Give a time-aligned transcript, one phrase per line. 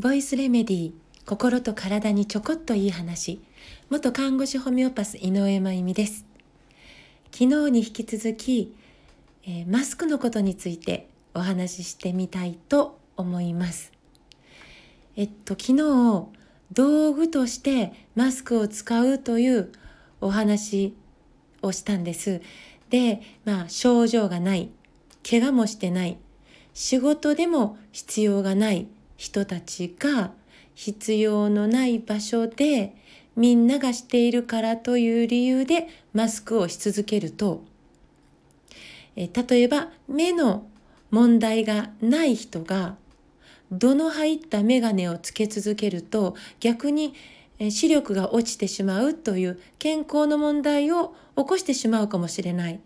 [0.00, 0.92] ボイスレメディー
[1.26, 3.40] 心と体にちょこっといい話
[3.90, 6.24] 元看護師ホメオパス井上真由美です。
[7.32, 8.76] 昨日に引き続き、
[9.44, 13.90] えー、マスクのことについてお話ししてみたいと思います。
[15.16, 16.28] えっと昨日
[16.72, 19.72] 道具としてマスクを使うという
[20.20, 20.94] お話
[21.60, 22.40] をしたんです。
[22.90, 24.70] でまあ症状がない
[25.28, 26.18] 怪我もしてない
[26.72, 28.86] 仕事でも必要がない
[29.18, 30.30] 人たちが
[30.74, 32.94] 必要のない場所で
[33.36, 37.64] みんながしているからという理由でマスクをし続けると
[39.16, 40.68] え例えば目の
[41.10, 42.96] 問題がない人が
[43.72, 47.14] 度の入った眼鏡をつけ続けると逆に
[47.70, 52.80] 視力が落ちてしまうという健康の問題を起こしてしまうかもしれない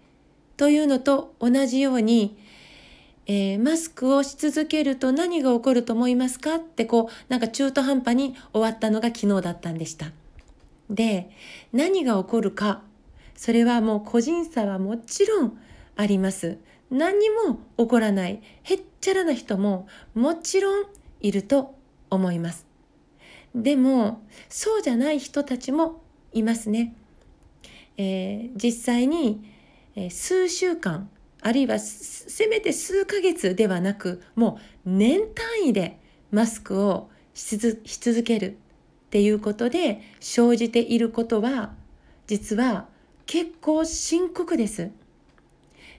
[0.56, 2.38] というのと同じように
[3.26, 10.10] えー、マスクをし続けると何が起こると思いますかってこうなんか中途半端に終わったのが昨日だったんでした。
[10.90, 11.30] で
[11.72, 12.82] 何が起こるか
[13.36, 15.58] それはもう個人差はもちろん
[15.96, 16.58] あります。
[16.90, 20.84] 何にも起こらないへっちゃらな人ももちろん
[21.20, 21.74] いると
[22.10, 22.66] 思います。
[23.54, 26.94] でもそうじゃない人たちもいますね。
[27.96, 29.44] えー、実際に、
[29.94, 31.08] えー、数週間
[31.42, 35.98] あるいはせめて数ヶ月ではなくもう年単位で
[36.30, 38.54] マスクをし続けるっ
[39.10, 41.74] ていうことで生じていることは
[42.26, 42.86] 実は
[43.26, 44.90] 結構深刻です。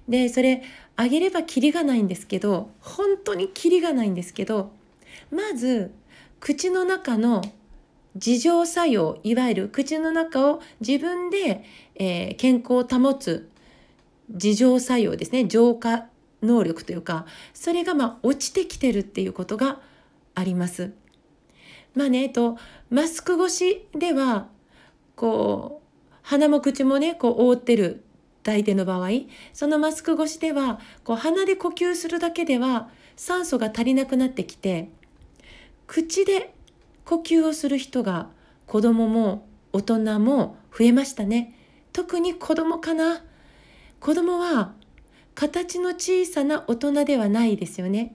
[0.07, 0.63] でそれ
[0.95, 4.71] あげればキリがないんですけど本当にキリがないんですけど
[5.31, 5.91] まず
[6.39, 7.41] 口の中の
[8.15, 11.63] 自浄作用いわゆる口の中を自分で、
[11.95, 13.49] えー、健康を保つ
[14.29, 15.45] 自浄作用ですね。
[15.45, 16.05] 浄化
[16.41, 19.79] 能力というかそれがま落ちてきてるっていうことが
[20.35, 20.93] あります。
[21.95, 22.57] まあね、えっと、
[22.89, 24.47] マスク越しでは
[25.15, 28.03] こう鼻も口もねこう覆ってる
[28.41, 29.09] 大抵の場合
[29.53, 34.89] そのマスク越しではこう鼻で呼吸するだけでは酸素が足りなくなってきて
[35.85, 36.53] 口で
[37.05, 38.29] 呼吸をする人が
[38.65, 41.55] 子供も大人も増えましたね。
[41.91, 43.23] 特に子供かな。
[44.03, 44.73] 子供は
[45.33, 48.13] 形の小さな大人ではないですよね。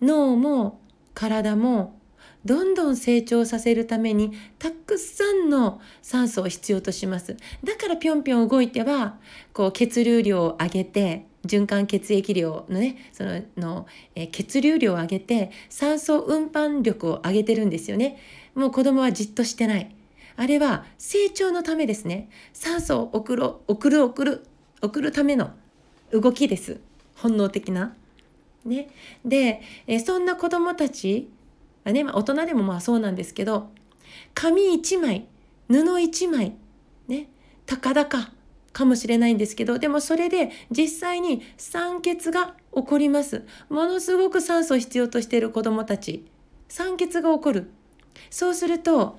[0.00, 0.80] 脳も
[1.12, 2.00] 体も
[2.46, 7.36] どんどん成長させるためにたくさんの酸素を必要とします。
[7.62, 9.18] だからぴょんぴょん動いては
[9.52, 18.18] こう血流量を上げて循環血液量のねそのの、え血流量を上げて酸素運搬力を上げてるんですよね。
[18.54, 19.94] もう子供はじっとしてない。
[20.36, 22.30] あれは成長のためですね。
[22.54, 24.46] 酸素を送ろ送る送る
[24.82, 25.50] 送るための
[26.12, 26.80] 動きです。
[27.16, 27.94] 本能的な。
[28.64, 28.88] ね。
[29.24, 31.28] で、えそんな子供たち
[31.92, 33.70] ね、まあ、大人でもまあそうなんですけど、
[34.34, 35.26] 紙一枚、
[35.68, 36.54] 布一枚、
[37.08, 37.28] ね、
[37.64, 38.32] たかだか
[38.72, 43.44] かもしれないんですけど、でもそれで実際に酸欠が起こります。
[43.70, 46.26] ものすごく酸素を必要としている子供たち。
[46.68, 47.70] 酸欠が起こる。
[48.28, 49.18] そうすると、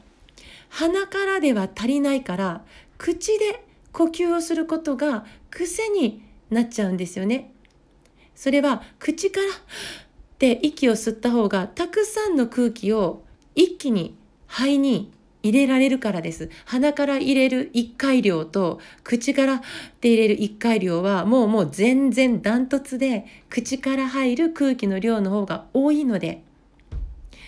[0.69, 2.63] 鼻からでは足りないから、
[2.97, 3.63] 口で
[3.94, 7.52] 呼吸をすることが癖になっちゃうんですよね。
[8.35, 9.50] それは口からっ
[10.38, 13.24] て息を吸った方がたくさんの空気を
[13.56, 14.16] 一気に
[14.46, 15.12] 肺に
[15.44, 16.50] 入れられるからです。
[16.66, 19.62] 鼻から入れる1回量と口からっ
[20.00, 26.44] て入れる1回量はもうもう全然ダントツで口から入る空気の量の方が多いので。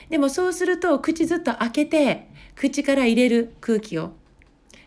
[0.10, 4.12] でもそうすると口ずっと開けて口から入れる空気を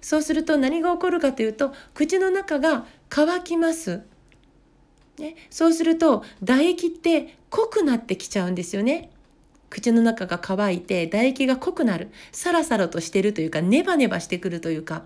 [0.02, 4.02] そうすると何が起こるかというと口の中が乾きます。
[5.18, 9.10] ね、そうすると唾液って濃くなってきちゃうんですよね。
[9.70, 15.04] 口の中が乾いて唾液が濃くなるサラサラとしてるというかネバネバしてくるというか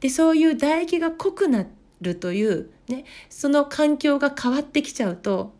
[0.00, 1.66] でそういう唾液が濃くな
[2.00, 5.52] るという、ね、その環境が変わってきちゃうと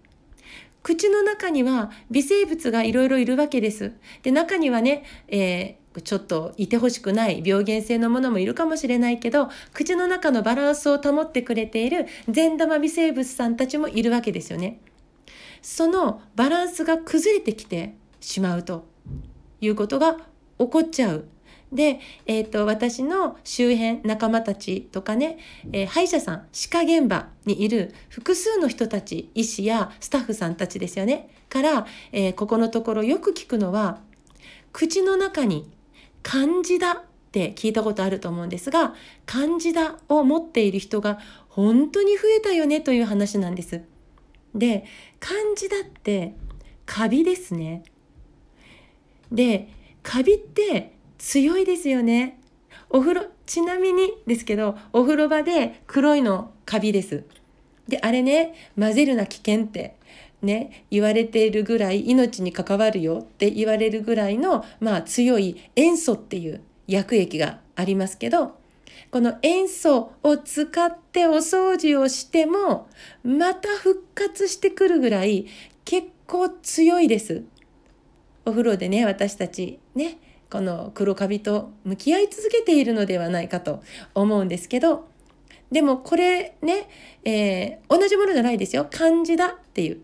[0.83, 3.93] 口の中には微生物がいろいろいるわけです。
[4.23, 14.81] で中にはね、えちょっといてほしくない病原性のものもいるかもしれないけど口の中のバランスを保ってくれている善玉微生物さんたちもいるわけですよね。
[15.63, 18.87] そのバランスが崩れてきてしまうと
[19.61, 20.17] いうことが
[20.59, 21.27] 起こっちゃう。
[21.73, 25.39] で、えっ、ー、と、私の周辺、仲間たちとかね、
[25.73, 31.31] えー、歯医者さん、歯科現場にいる複数の人たち、医師やスタッフさんたちですよね。
[31.49, 34.01] から、えー、ここのところよく聞くのは、
[34.73, 35.71] 口の中に
[36.23, 37.03] 漢字だっ
[37.33, 38.95] て聞いたことあると思うんですが、
[39.27, 41.19] 漢字だを持っている人が
[41.49, 43.83] 本当に増えたよねという話なんです。
[44.55, 44.85] で、
[45.19, 46.35] 漢字だって
[46.87, 47.85] カビですね。
[49.33, 49.69] で
[50.03, 52.41] カビって強いですよね
[52.89, 57.25] お風呂ちなみにですけどお風呂場で黒いのカビです
[57.89, 59.97] であれね混ぜるな危険って
[60.43, 68.59] ね言われているぐらい命に関わるよって言われるぐらいのまあ強い塩素っていう薬液がありますけど
[69.11, 72.89] この塩素を使ってお掃除をしても
[73.25, 75.47] また復活してくるぐらい
[75.85, 77.43] 結構強いです。
[78.45, 80.19] お風呂でね私たちね
[80.51, 83.83] この黒カビと向き合い続けているのではないかと
[84.15, 85.09] 思うんですけど
[85.71, 86.89] でもこれね、
[87.25, 90.01] えー、同じものじゃないですよ漢字だっていう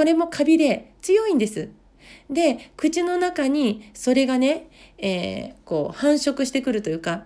[0.00, 1.68] これもカビで強いんです。
[2.30, 7.24] で口の中にそれがね、えー、こう繁殖してくるというか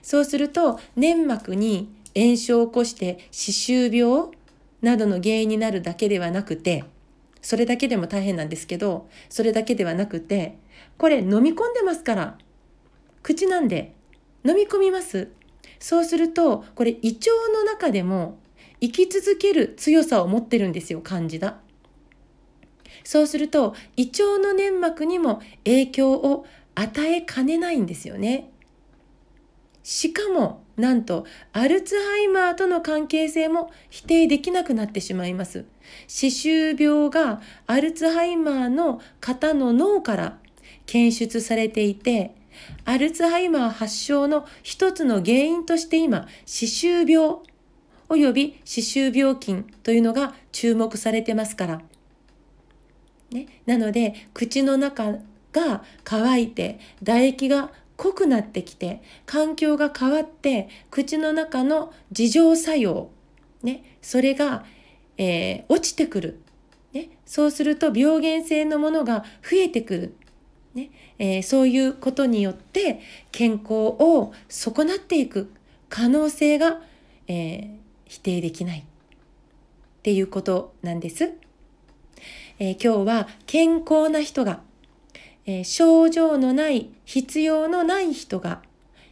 [0.00, 4.28] そうすると粘膜に炎症を起こして歯周病
[4.80, 6.84] などの原因になるだけではなくて
[7.42, 10.56] それだけでも大変なんですけどそれだけではなくて
[10.98, 12.38] これ飲み込んでますから。
[13.24, 13.92] 口なんで
[14.46, 15.32] 飲み込みます。
[15.80, 18.38] そうするとこれ胃腸の中でも
[18.80, 21.58] 生き続ける強さを持ってるんですよ漢字だ
[23.04, 28.50] そうすると胃腸の粘膜にも影響を与えかねないんですよね。
[29.82, 35.66] しかもなんとアルツハイマーとの関係性も否定できなくなってしまいます。
[36.08, 40.38] 歯周病がアルツハイマーの方の脳から
[40.86, 42.34] 検出されていて
[42.84, 47.36] アルツハイマー発症の一つの原因として今歯周病
[48.08, 51.82] および歯周病菌というのが注目されてますから、
[53.34, 55.18] ね、なので口の中
[55.52, 63.10] が乾いて唾液が濃くなってきて環境が変わって口の中の自浄作用、
[63.62, 64.64] ね、それが、
[65.18, 66.40] えー、落ちてくる、
[66.92, 70.16] ね、そうすると病原性のものが増えてくる、
[70.74, 70.90] ね。
[71.18, 73.00] えー、そういうことによって
[73.32, 75.52] 健康を損なっていく
[75.88, 76.80] 可能性が、
[77.26, 77.68] えー、
[78.06, 78.80] 否定できない。
[78.80, 78.82] っ
[80.02, 81.32] ていうことなんです。
[82.58, 84.60] え今日は健康な人が
[85.46, 88.62] えー、症状のない必要のない人が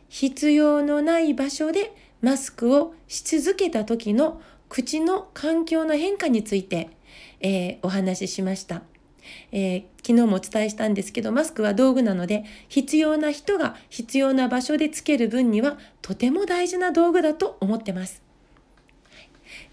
[0.08, 6.90] 必要のない場所でマスクをし続けた時の口の環境の変化について、
[7.40, 8.82] えー、お話ししました、
[9.50, 18.31] えー、昨日もお伝えしたんですけどマスクは道具なので必要な人が必要な場所でつける分にはとても大事な道具だと思ってます。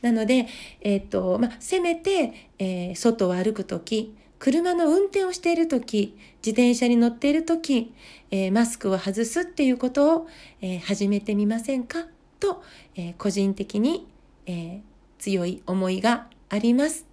[0.02, 0.48] なので、
[0.82, 7.94] えーとまあ、せめて、えー、外を歩く時車の運転をしている時自転車に乗っている時、
[8.32, 10.28] えー、マスクを外すっていうことを、
[10.62, 12.08] えー、始めてみませんか？
[12.40, 12.64] と、
[12.96, 14.08] えー、個人的に、
[14.46, 14.82] え
[15.18, 17.06] 強い思いがあります。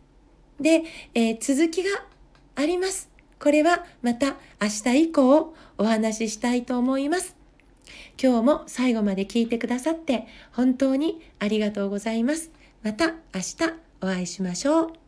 [0.61, 0.85] で、
[1.15, 1.91] え続きが
[2.55, 3.11] あります。
[3.41, 7.35] これはまた明日以降お話ししたいと思います。
[8.23, 12.51] 今日も最後まで聞いてくださって本当にありがとうございます。
[12.83, 13.57] また明日
[14.01, 15.06] お会いしましょう。